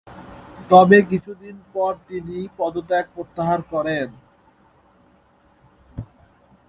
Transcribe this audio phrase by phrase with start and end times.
[0.69, 4.07] তবে কিছুদিন পর তিনি পদত্যাগ প্রত্যাহার করেন।